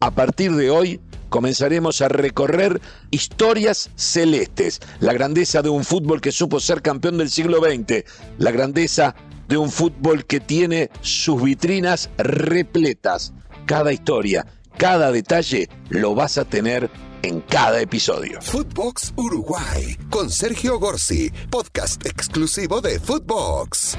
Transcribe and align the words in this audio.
A 0.00 0.12
partir 0.12 0.54
de 0.54 0.70
hoy 0.70 1.00
comenzaremos 1.28 2.02
a 2.02 2.08
recorrer 2.08 2.80
historias 3.10 3.90
celestes, 3.96 4.78
la 5.00 5.12
grandeza 5.12 5.60
de 5.60 5.70
un 5.70 5.82
fútbol 5.82 6.20
que 6.20 6.30
supo 6.30 6.60
ser 6.60 6.82
campeón 6.82 7.18
del 7.18 7.30
siglo 7.30 7.58
XX, 7.58 8.04
la 8.38 8.52
grandeza 8.52 9.16
de 9.48 9.56
un 9.56 9.72
fútbol 9.72 10.24
que 10.24 10.38
tiene 10.38 10.88
sus 11.00 11.42
vitrinas 11.42 12.10
repletas. 12.16 13.32
Cada 13.66 13.92
historia, 13.92 14.46
cada 14.76 15.10
detalle 15.10 15.68
lo 15.88 16.14
vas 16.14 16.38
a 16.38 16.44
tener 16.44 16.88
en 17.22 17.40
cada 17.40 17.80
episodio. 17.80 18.40
Footbox 18.40 19.14
Uruguay 19.16 19.96
con 20.10 20.30
Sergio 20.30 20.78
Gorsi, 20.78 21.32
podcast 21.50 22.06
exclusivo 22.06 22.80
de 22.80 23.00
Footbox. 23.00 23.98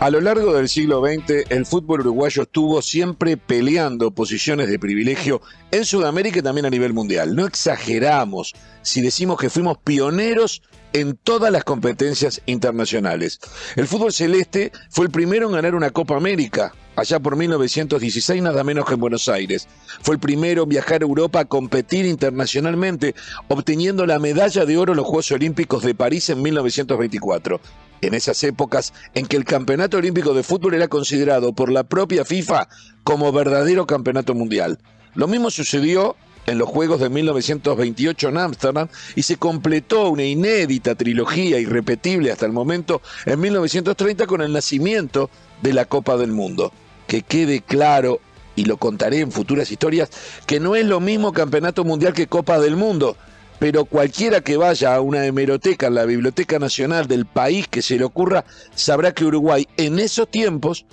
A 0.00 0.10
lo 0.10 0.20
largo 0.20 0.52
del 0.52 0.68
siglo 0.68 1.04
XX, 1.04 1.50
el 1.50 1.66
fútbol 1.66 2.02
uruguayo 2.02 2.42
estuvo 2.42 2.80
siempre 2.82 3.36
peleando 3.36 4.12
posiciones 4.12 4.68
de 4.68 4.78
privilegio 4.78 5.42
en 5.72 5.84
Sudamérica 5.84 6.38
y 6.38 6.42
también 6.42 6.66
a 6.66 6.70
nivel 6.70 6.92
mundial. 6.92 7.34
No 7.34 7.44
exageramos 7.44 8.54
si 8.82 9.00
decimos 9.00 9.40
que 9.40 9.50
fuimos 9.50 9.78
pioneros 9.78 10.62
en 10.92 11.16
todas 11.16 11.52
las 11.52 11.64
competencias 11.64 12.40
internacionales. 12.46 13.40
El 13.76 13.86
fútbol 13.86 14.12
celeste 14.12 14.72
fue 14.90 15.06
el 15.06 15.10
primero 15.10 15.46
en 15.46 15.54
ganar 15.54 15.74
una 15.74 15.90
Copa 15.90 16.16
América, 16.16 16.72
allá 16.96 17.20
por 17.20 17.36
1916, 17.36 18.42
nada 18.42 18.64
menos 18.64 18.86
que 18.86 18.94
en 18.94 19.00
Buenos 19.00 19.28
Aires. 19.28 19.68
Fue 20.02 20.14
el 20.14 20.20
primero 20.20 20.64
en 20.64 20.68
viajar 20.68 21.02
a 21.02 21.06
Europa 21.06 21.40
a 21.40 21.44
competir 21.44 22.06
internacionalmente, 22.06 23.14
obteniendo 23.48 24.06
la 24.06 24.18
medalla 24.18 24.64
de 24.64 24.76
oro 24.76 24.92
en 24.92 24.96
los 24.96 25.06
Juegos 25.06 25.30
Olímpicos 25.30 25.82
de 25.82 25.94
París 25.94 26.28
en 26.30 26.42
1924 26.42 27.60
en 28.00 28.14
esas 28.14 28.42
épocas 28.44 28.92
en 29.14 29.26
que 29.26 29.36
el 29.36 29.44
Campeonato 29.44 29.96
Olímpico 29.96 30.32
de 30.32 30.44
Fútbol 30.44 30.74
era 30.74 30.86
considerado 30.86 31.52
por 31.52 31.72
la 31.72 31.84
propia 31.84 32.24
FIFA 32.24 32.68
como 33.02 33.32
verdadero 33.32 33.86
campeonato 33.86 34.34
mundial. 34.34 34.78
Lo 35.14 35.26
mismo 35.26 35.50
sucedió 35.50 36.16
en 36.48 36.58
los 36.58 36.68
Juegos 36.68 37.00
de 37.00 37.08
1928 37.08 38.28
en 38.28 38.38
Ámsterdam 38.38 38.88
y 39.14 39.22
se 39.22 39.36
completó 39.36 40.08
una 40.10 40.24
inédita 40.24 40.94
trilogía 40.94 41.58
irrepetible 41.58 42.32
hasta 42.32 42.46
el 42.46 42.52
momento 42.52 43.02
en 43.26 43.40
1930 43.40 44.26
con 44.26 44.40
el 44.40 44.52
nacimiento 44.52 45.30
de 45.62 45.72
la 45.72 45.84
Copa 45.84 46.16
del 46.16 46.32
Mundo. 46.32 46.72
Que 47.06 47.22
quede 47.22 47.60
claro, 47.60 48.20
y 48.56 48.64
lo 48.64 48.76
contaré 48.76 49.20
en 49.20 49.32
futuras 49.32 49.70
historias, 49.70 50.10
que 50.46 50.60
no 50.60 50.74
es 50.74 50.84
lo 50.84 51.00
mismo 51.00 51.32
Campeonato 51.32 51.84
Mundial 51.84 52.12
que 52.12 52.26
Copa 52.26 52.58
del 52.58 52.76
Mundo 52.76 53.16
pero 53.58 53.84
cualquiera 53.84 54.40
que 54.40 54.56
vaya 54.56 54.94
a 54.94 55.00
una 55.00 55.26
hemeroteca 55.26 55.88
en 55.88 55.96
la 55.96 56.04
Biblioteca 56.04 56.58
Nacional 56.58 57.08
del 57.08 57.26
país 57.26 57.66
que 57.68 57.82
se 57.82 57.96
le 57.96 58.04
ocurra, 58.04 58.44
sabrá 58.74 59.12
que 59.12 59.24
Uruguay 59.24 59.66
en 59.76 59.98
esos 59.98 60.28
tiempos, 60.28 60.86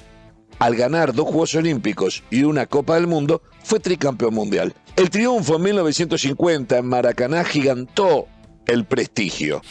al 0.59 0.75
ganar 0.75 1.13
dos 1.13 1.25
Juegos 1.25 1.55
Olímpicos 1.55 2.23
y 2.29 2.43
una 2.43 2.65
Copa 2.65 2.95
del 2.95 3.07
Mundo, 3.07 3.41
fue 3.63 3.79
tricampeón 3.79 4.33
mundial. 4.33 4.73
El 4.95 5.09
triunfo 5.09 5.57
en 5.57 5.63
1950 5.63 6.77
en 6.77 6.85
Maracaná 6.85 7.43
gigantó 7.43 8.27
el 8.65 8.85
prestigio. 8.85 9.61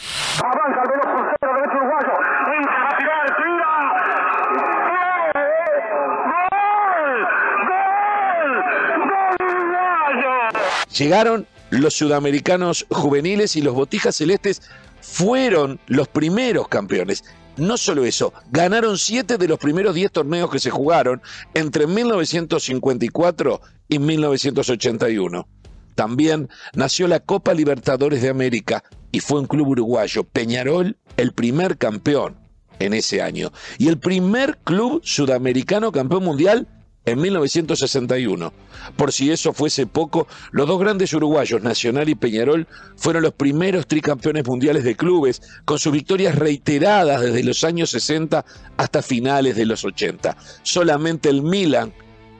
Llegaron 10.97 11.45
los 11.71 11.93
sudamericanos 11.93 12.85
juveniles 12.89 13.55
y 13.55 13.61
los 13.61 13.73
botijas 13.73 14.15
celestes 14.15 14.61
fueron 15.01 15.79
los 15.87 16.07
primeros 16.07 16.67
campeones. 16.67 17.23
No 17.57 17.77
solo 17.77 18.03
eso, 18.03 18.33
ganaron 18.51 18.97
siete 18.97 19.37
de 19.37 19.47
los 19.47 19.59
primeros 19.59 19.95
diez 19.95 20.11
torneos 20.11 20.49
que 20.49 20.59
se 20.59 20.69
jugaron 20.69 21.21
entre 21.53 21.87
1954 21.87 23.61
y 23.87 23.99
1981. 23.99 25.47
También 25.95 26.49
nació 26.73 27.07
la 27.07 27.21
Copa 27.21 27.53
Libertadores 27.53 28.21
de 28.21 28.29
América 28.29 28.83
y 29.11 29.21
fue 29.21 29.39
un 29.39 29.47
club 29.47 29.69
uruguayo, 29.69 30.25
Peñarol, 30.25 30.97
el 31.15 31.31
primer 31.31 31.77
campeón 31.77 32.35
en 32.79 32.93
ese 32.93 33.21
año. 33.21 33.53
Y 33.77 33.87
el 33.87 33.97
primer 33.97 34.57
club 34.57 35.01
sudamericano 35.05 35.93
campeón 35.93 36.25
mundial 36.25 36.67
en 37.05 37.21
1961. 37.21 38.53
Por 38.95 39.11
si 39.11 39.31
eso 39.31 39.53
fuese 39.53 39.87
poco, 39.87 40.27
los 40.51 40.67
dos 40.67 40.79
grandes 40.79 41.13
uruguayos, 41.13 41.61
Nacional 41.61 42.09
y 42.09 42.15
Peñarol, 42.15 42.67
fueron 42.95 43.23
los 43.23 43.33
primeros 43.33 43.87
tricampeones 43.87 44.45
mundiales 44.45 44.83
de 44.83 44.95
clubes, 44.95 45.41
con 45.65 45.79
sus 45.79 45.93
victorias 45.93 46.35
reiteradas 46.35 47.21
desde 47.21 47.43
los 47.43 47.63
años 47.63 47.91
60 47.91 48.45
hasta 48.77 49.01
finales 49.01 49.55
de 49.55 49.65
los 49.65 49.83
80. 49.85 50.35
Solamente 50.63 51.29
el 51.29 51.41
Milan 51.41 51.93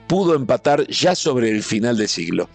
pudo 0.07 0.35
empatar 0.35 0.87
ya 0.87 1.15
sobre 1.15 1.49
el 1.49 1.63
final 1.63 1.97
de 1.97 2.07
siglo. 2.07 2.49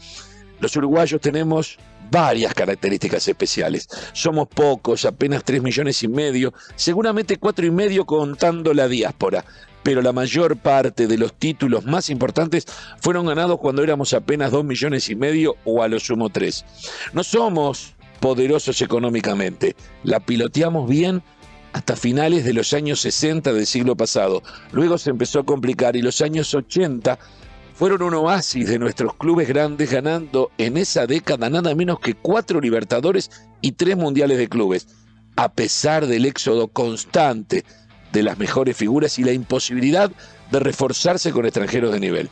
Los 0.61 0.77
uruguayos 0.77 1.21
tenemos 1.21 1.79
varias 2.11 2.55
características 2.55 3.27
especiales. 3.29 3.89
Somos 4.13 4.49
pocos, 4.49 5.05
apenas 5.05 5.45
3 5.45 5.63
millones 5.63 6.03
y 6.03 6.09
medio, 6.09 6.53
seguramente 6.75 7.39
cuatro 7.39 7.65
y 7.65 7.71
medio 7.71 8.05
contando 8.05 8.75
la 8.75 8.89
diáspora 8.89 9.45
pero 9.83 10.03
la 10.03 10.13
mayor 10.13 10.57
parte 10.57 11.07
de 11.07 11.19
los 11.19 11.35
títulos 11.35 11.85
más 11.85 12.11
importantes 12.11 12.67
fueron 13.01 13.27
ganados 13.27 13.59
cuando 13.59 13.83
éramos 13.83 14.13
apenas 14.13 14.51
dos 14.51 14.65
millones 14.65 15.09
y 15.09 15.15
medio 15.15 15.57
o 15.65 15.83
a 15.83 15.89
lo 15.89 15.99
sumo 15.99 16.31
tres. 16.31 16.65
No 17.13 17.25
somos 17.25 17.95
poderosos 18.21 18.83
económicamente, 18.83 19.75
la 20.05 20.21
piloteamos 20.21 20.89
bien 20.89 21.23
hasta 21.73 21.97
finales 21.97 22.45
de 22.45 22.53
los 22.53 22.73
años 22.73 23.01
60 23.01 23.53
del 23.53 23.67
siglo 23.67 23.97
pasado. 23.97 24.43
Luego 24.73 24.99
se 24.99 25.11
empezó 25.11 25.41
a 25.41 25.47
complicar 25.47 25.97
y 25.97 26.03
los 26.03 26.21
años 26.21 26.53
80 26.55 27.19
fueron 27.75 28.03
un 28.03 28.15
oasis 28.15 28.69
de 28.69 28.79
nuestros 28.79 29.15
clubes 29.15 29.49
grandes 29.49 29.91
ganando 29.91 30.51
en 30.59 30.77
esa 30.77 31.07
década 31.07 31.49
nada 31.49 31.75
menos 31.75 31.99
que 31.99 32.15
cuatro 32.15 32.61
Libertadores 32.61 33.31
y 33.63 33.73
tres 33.73 33.97
Mundiales 33.97 34.37
de 34.37 34.49
Clubes, 34.49 34.89
a 35.37 35.53
pesar 35.53 36.07
del 36.07 36.27
éxodo 36.27 36.69
constante 36.69 37.65
de 38.13 38.23
las 38.23 38.39
mejores 38.39 38.77
figuras 38.77 39.19
y 39.19 39.25
la 39.25 39.33
imposibilidad 39.33 40.11
de 40.51 40.61
reforzarse 40.61 41.33
con 41.33 41.45
extranjeros 41.45 41.93
de 41.93 42.01
nivel. 42.01 42.31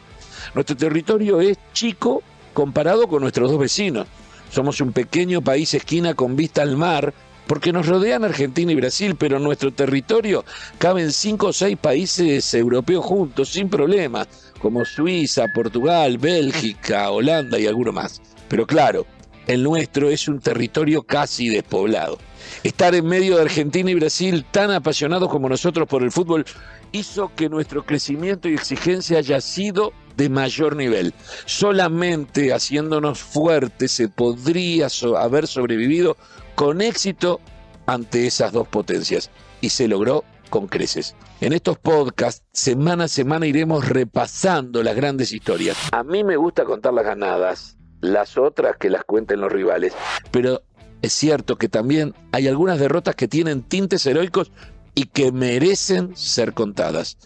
Nuestro 0.54 0.76
territorio 0.76 1.40
es 1.40 1.58
chico 1.72 2.22
comparado 2.52 3.06
con 3.08 3.22
nuestros 3.22 3.50
dos 3.50 3.60
vecinos. 3.60 4.06
Somos 4.50 4.80
un 4.80 4.92
pequeño 4.92 5.42
país 5.42 5.74
esquina 5.74 6.14
con 6.14 6.34
vista 6.36 6.62
al 6.62 6.76
mar, 6.76 7.12
porque 7.46 7.72
nos 7.72 7.86
rodean 7.86 8.24
Argentina 8.24 8.72
y 8.72 8.74
Brasil, 8.74 9.16
pero 9.16 9.38
en 9.38 9.42
nuestro 9.42 9.72
territorio 9.72 10.44
caben 10.78 11.12
cinco 11.12 11.48
o 11.48 11.52
seis 11.52 11.76
países 11.76 12.52
europeos 12.54 13.04
juntos, 13.04 13.48
sin 13.50 13.68
problemas, 13.68 14.28
como 14.60 14.84
Suiza, 14.84 15.46
Portugal, 15.54 16.18
Bélgica, 16.18 17.10
Holanda 17.10 17.58
y 17.58 17.66
alguno 17.66 17.92
más. 17.92 18.20
Pero 18.48 18.66
claro, 18.66 19.06
el 19.46 19.62
nuestro 19.62 20.10
es 20.10 20.28
un 20.28 20.40
territorio 20.40 21.02
casi 21.02 21.48
despoblado. 21.48 22.18
Estar 22.62 22.94
en 22.94 23.06
medio 23.06 23.36
de 23.36 23.42
Argentina 23.42 23.90
y 23.90 23.94
Brasil 23.94 24.44
tan 24.50 24.70
apasionados 24.70 25.28
como 25.28 25.48
nosotros 25.48 25.88
por 25.88 26.02
el 26.02 26.12
fútbol 26.12 26.44
hizo 26.92 27.32
que 27.34 27.48
nuestro 27.48 27.84
crecimiento 27.84 28.48
y 28.48 28.54
exigencia 28.54 29.18
haya 29.18 29.40
sido 29.40 29.92
de 30.16 30.28
mayor 30.28 30.76
nivel. 30.76 31.14
Solamente 31.46 32.52
haciéndonos 32.52 33.20
fuertes 33.20 33.92
se 33.92 34.08
podría 34.08 34.88
haber 35.18 35.46
sobrevivido 35.46 36.16
con 36.54 36.80
éxito 36.80 37.40
ante 37.86 38.26
esas 38.26 38.52
dos 38.52 38.68
potencias 38.68 39.30
y 39.60 39.70
se 39.70 39.88
logró 39.88 40.24
con 40.50 40.66
creces. 40.66 41.14
En 41.40 41.52
estos 41.52 41.78
podcasts, 41.78 42.44
semana 42.52 43.04
a 43.04 43.08
semana 43.08 43.46
iremos 43.46 43.88
repasando 43.88 44.82
las 44.82 44.96
grandes 44.96 45.32
historias. 45.32 45.76
A 45.92 46.02
mí 46.02 46.24
me 46.24 46.36
gusta 46.36 46.64
contar 46.64 46.94
las 46.94 47.04
ganadas, 47.04 47.76
las 48.00 48.36
otras 48.36 48.76
que 48.76 48.90
las 48.90 49.04
cuenten 49.04 49.40
los 49.40 49.52
rivales, 49.52 49.94
pero 50.30 50.62
es 51.02 51.12
cierto 51.12 51.56
que 51.56 51.68
también 51.68 52.14
hay 52.32 52.48
algunas 52.48 52.78
derrotas 52.78 53.14
que 53.14 53.28
tienen 53.28 53.62
tintes 53.62 54.06
heroicos 54.06 54.50
y 54.94 55.04
que 55.04 55.30
merecen 55.30 56.16
ser 56.16 56.54
contadas. 56.54 57.18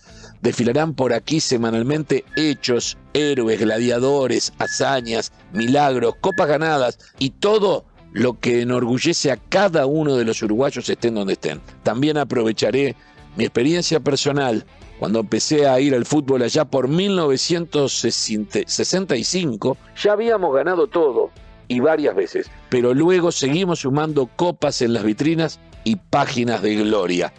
Desfilarán 0.43 0.95
por 0.95 1.15
aquí 1.15 1.41
semanalmente 1.41 2.25
hechos, 2.37 2.99
héroes, 3.15 3.61
gladiadores, 3.61 4.53
hazañas, 4.59 5.33
milagros, 5.53 6.17
copas 6.21 6.49
ganadas 6.49 6.99
y 7.19 7.31
todo 7.31 7.87
lo 8.13 8.39
que 8.39 8.61
enorgullece 8.61 9.31
a 9.31 9.39
cada 9.39 9.87
uno 9.87 10.17
de 10.17 10.27
los 10.27 10.43
uruguayos 10.43 10.91
estén 10.91 11.15
donde 11.15 11.33
estén. 11.35 11.61
También 11.83 12.19
aprovecharé 12.19 12.97
mi 13.37 13.45
experiencia 13.45 14.01
personal 14.01 14.67
cuando 14.99 15.21
empecé 15.21 15.67
a 15.67 15.81
ir 15.81 15.95
al 15.95 16.05
fútbol 16.05 16.43
allá 16.43 16.67
por 16.67 16.89
1965, 16.89 19.79
ya 19.97 20.13
habíamos 20.13 20.55
ganado 20.55 20.87
todo 20.87 21.31
y 21.69 21.81
varias 21.81 22.15
veces, 22.15 22.51
pero 22.69 22.95
luego 22.95 23.33
seguimos 23.33 23.81
sumando 23.81 24.27
copas 24.37 24.83
en 24.83 24.93
las 24.93 25.05
vitrinas 25.05 25.61
y 25.85 25.97
páginas 25.97 26.63
de 26.63 26.77
gloria. 26.77 27.33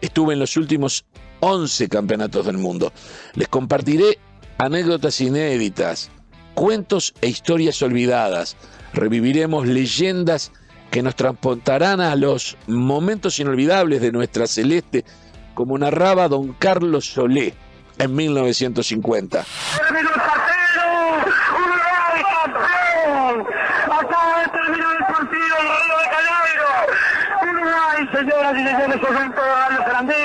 Estuve 0.00 0.34
en 0.34 0.40
los 0.40 0.56
últimos 0.56 1.04
11 1.40 1.88
campeonatos 1.88 2.46
del 2.46 2.58
mundo. 2.58 2.92
Les 3.34 3.48
compartiré 3.48 4.18
anécdotas 4.58 5.20
inéditas, 5.20 6.10
cuentos 6.54 7.14
e 7.20 7.28
historias 7.28 7.80
olvidadas. 7.82 8.56
Reviviremos 8.92 9.66
leyendas 9.66 10.52
que 10.90 11.02
nos 11.02 11.16
transportarán 11.16 12.00
a 12.00 12.16
los 12.16 12.56
momentos 12.66 13.38
inolvidables 13.38 14.00
de 14.00 14.12
nuestra 14.12 14.46
celeste, 14.46 15.04
como 15.54 15.76
narraba 15.78 16.28
don 16.28 16.52
Carlos 16.54 17.06
Solé. 17.06 17.54
en 17.98 18.14
1950. 18.14 19.44
Acaba 23.98 24.40
de 24.42 24.48
terminar 24.48 24.96
el 24.98 25.04
partido 25.06 25.56
en 25.60 25.66
Río 25.66 25.96
de 25.98 26.08
Janeiro. 26.14 26.68
Uruguay, 27.42 28.08
señoras 28.12 28.54
y 28.54 28.64
señores, 28.64 29.00
de 29.00 29.40
Radio 29.40 29.78
Sarandí, 29.78 30.24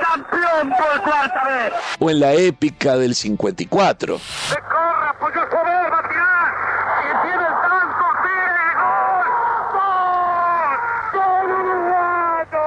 campeón 0.00 0.70
por 0.70 1.02
cuarta 1.02 1.44
vez. 1.44 1.72
O 1.98 2.10
en 2.10 2.20
la 2.20 2.32
épica 2.32 2.96
del 2.96 3.14
54. 3.14 4.18
Se 4.18 4.54
corre, 4.54 5.08
apoyó 5.08 5.40
soberba, 5.50 6.02
tirar. 6.08 6.52
Y 7.02 7.10
tiene 7.22 7.42
el 7.42 7.56
tanto, 7.62 8.04
tire, 8.22 8.66
gol. 8.82 9.26
Gol, 11.12 11.48
gol 11.48 11.50
uruguayo. 11.60 12.64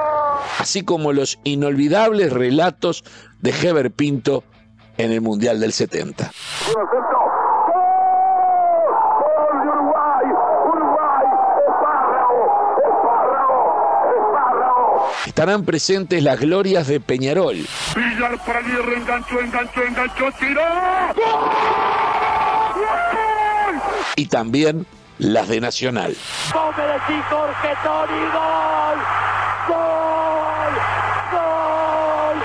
Así 0.59 0.83
como 0.83 1.13
los 1.13 1.39
inolvidables 1.43 2.31
relatos 2.31 3.03
de 3.41 3.51
Heber 3.51 3.91
Pinto 3.91 4.43
en 4.97 5.11
el 5.11 5.21
Mundial 5.21 5.59
del 5.59 5.73
70. 5.73 6.31
Uno 6.73 6.89
Estarán 15.45 15.63
presentes 15.63 16.23
las 16.23 16.39
glorias 16.39 16.87
de 16.87 16.99
Peñarol, 16.99 17.57
Villar 17.95 18.43
para 18.47 18.57
Aguirre, 18.61 18.97
enganchó, 18.97 19.39
enganchó, 19.39 19.83
enganchó, 19.83 20.31
tiró. 20.39 20.61
¡Gol! 21.15 21.51
y 24.15 24.25
también 24.25 24.87
las 25.19 25.47
de 25.47 25.61
Nacional. 25.61 26.17
Vos 26.51 26.75
me 26.75 26.83
decís 26.83 27.23
Jorge 27.29 27.75
Toni, 27.83 28.21
gol, 28.33 28.97
gol, 29.67 30.73
gol, 31.31 32.37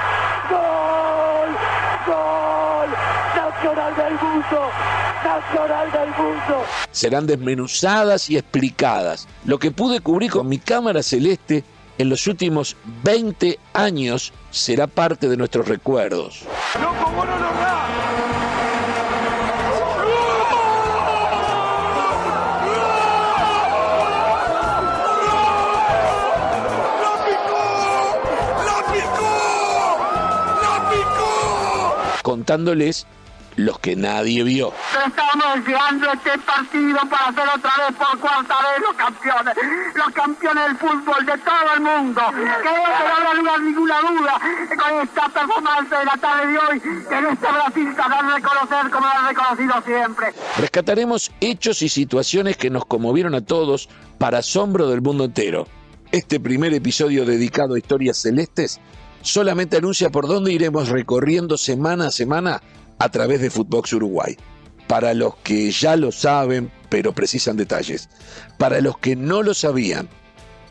gol, 0.50 1.56
gol, 2.06 2.90
Nacional 3.34 3.96
del 3.96 4.12
Mundo, 4.12 4.70
Nacional 5.24 5.90
del 5.90 6.10
Mundo. 6.10 6.64
Serán 6.90 7.26
desmenuzadas 7.26 8.28
y 8.28 8.36
explicadas. 8.36 9.26
Lo 9.46 9.58
que 9.58 9.70
pude 9.70 10.00
cubrir 10.00 10.30
con 10.30 10.46
mi 10.46 10.58
cámara 10.58 11.02
celeste 11.02 11.64
en 12.00 12.08
los 12.08 12.26
últimos 12.26 12.78
20 13.04 13.58
años 13.74 14.32
será 14.50 14.86
parte 14.86 15.28
de 15.28 15.36
nuestros 15.36 15.68
recuerdos. 15.68 16.44
Contándoles 32.22 33.06
los 33.56 33.78
que 33.78 33.96
nadie 33.96 34.42
vio. 34.42 34.72
Estamos 35.06 35.66
llegando 35.66 36.12
este 36.12 36.38
partido 36.38 36.98
para 37.10 37.32
ser 37.32 37.48
otra 37.56 37.72
vez 37.88 37.96
por 37.96 38.18
cuarta 38.18 38.54
vez 38.54 38.82
los 38.86 38.96
campeones, 38.96 39.54
los 39.94 40.08
campeones 40.14 40.64
del 40.66 40.76
fútbol 40.76 41.26
de 41.26 41.38
todo 41.38 41.74
el 41.76 41.80
mundo. 41.80 42.20
Que 42.30 42.70
no 42.70 43.48
habrá 43.48 43.58
ninguna 43.58 44.00
duda 44.00 44.40
con 44.76 45.00
esta 45.02 45.28
performance 45.28 45.90
de 45.90 46.04
la 46.04 46.16
tarde 46.16 46.52
de 46.52 46.58
hoy, 46.58 46.80
que 46.80 47.14
en 47.14 47.26
este 47.26 47.46
Brasil 47.52 47.94
hará 47.98 48.34
reconocer 48.36 48.90
como 48.90 49.06
lo 49.06 49.12
ha 49.12 49.28
reconocido 49.28 49.74
siempre. 49.84 50.26
Rescataremos 50.58 51.30
hechos 51.40 51.82
y 51.82 51.88
situaciones 51.88 52.56
que 52.56 52.70
nos 52.70 52.84
conmovieron 52.86 53.34
a 53.34 53.40
todos 53.40 53.88
para 54.18 54.38
asombro 54.38 54.88
del 54.88 55.02
mundo 55.02 55.24
entero. 55.24 55.66
Este 56.12 56.40
primer 56.40 56.74
episodio 56.74 57.24
dedicado 57.24 57.74
a 57.74 57.78
historias 57.78 58.18
celestes 58.18 58.80
solamente 59.22 59.76
anuncia 59.76 60.10
por 60.10 60.26
dónde 60.26 60.52
iremos 60.52 60.88
recorriendo 60.88 61.56
semana 61.58 62.08
a 62.08 62.10
semana 62.10 62.62
a 63.00 63.08
través 63.08 63.40
de 63.40 63.50
Footbox 63.50 63.92
Uruguay. 63.94 64.36
Para 64.86 65.14
los 65.14 65.36
que 65.36 65.70
ya 65.70 65.96
lo 65.96 66.12
saben, 66.12 66.70
pero 66.88 67.12
precisan 67.12 67.56
detalles. 67.56 68.08
Para 68.58 68.80
los 68.80 68.98
que 68.98 69.16
no 69.16 69.42
lo 69.42 69.54
sabían. 69.54 70.08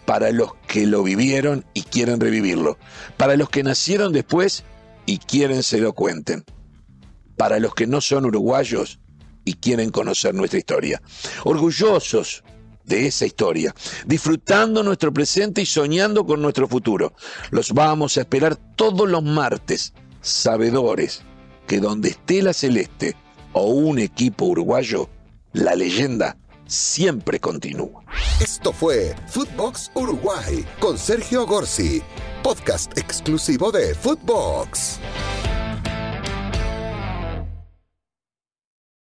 Para 0.06 0.32
los 0.32 0.54
que 0.68 0.86
lo 0.86 1.04
vivieron 1.04 1.66
y 1.74 1.82
quieren 1.84 2.20
revivirlo. 2.20 2.78
Para 3.18 3.36
los 3.36 3.50
que 3.50 3.64
nacieron 3.64 4.14
después 4.14 4.64
y 5.06 5.18
quieren 5.18 5.64
se 5.64 5.80
lo 5.80 5.94
cuenten. 5.94 6.46
Para 7.36 7.60
los 7.60 7.74
que 7.74 7.88
no 7.88 8.00
son 8.00 8.26
uruguayos 8.26 9.00
y 9.44 9.54
quieren 9.54 9.90
conocer 9.90 10.36
nuestra 10.36 10.60
historia. 10.60 11.02
Orgullosos 11.46 12.44
de 12.86 13.08
esa 13.08 13.26
historia, 13.26 13.74
disfrutando 14.06 14.84
nuestro 14.84 15.14
presente 15.14 15.62
y 15.62 15.66
soñando 15.66 16.26
con 16.26 16.42
nuestro 16.42 16.68
futuro. 16.68 17.14
Los 17.52 17.72
vamos 17.72 18.18
a 18.18 18.22
esperar 18.22 18.56
todos 18.56 19.08
los 19.08 19.24
martes, 19.24 19.94
sabedores 20.22 21.24
que 21.70 21.80
donde 21.80 22.10
esté 22.10 22.42
la 22.42 22.52
celeste 22.52 23.16
o 23.54 23.68
un 23.68 24.00
equipo 24.00 24.46
uruguayo, 24.46 25.08
la 25.54 25.76
leyenda 25.76 26.36
siempre 26.66 27.40
continúa. 27.40 28.04
Esto 28.42 28.74
fue 28.74 29.16
Footbox 29.28 29.92
Uruguay 29.94 30.66
con 30.80 30.98
Sergio 30.98 31.46
Gorsi, 31.46 32.02
podcast 32.42 32.98
exclusivo 32.98 33.72
de 33.72 33.94
Footbox. 33.94 35.00